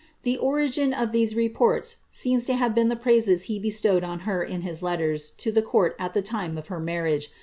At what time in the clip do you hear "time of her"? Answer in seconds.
6.23-6.79